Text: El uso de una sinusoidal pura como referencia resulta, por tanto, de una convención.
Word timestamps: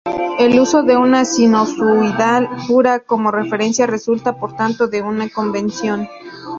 El 0.39 0.59
uso 0.59 0.81
de 0.81 0.97
una 0.97 1.25
sinusoidal 1.25 2.49
pura 2.67 3.01
como 3.01 3.29
referencia 3.29 3.85
resulta, 3.85 4.39
por 4.39 4.55
tanto, 4.55 4.87
de 4.87 5.03
una 5.03 5.29
convención. 5.29 6.09